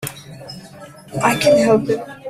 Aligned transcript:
I 1.23 1.35
can 1.35 1.59
help 1.59 1.85
him! 1.87 2.01